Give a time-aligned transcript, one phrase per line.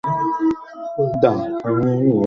[0.95, 2.17] তোমার দ্বারায় হবে না, গুঞ্জন!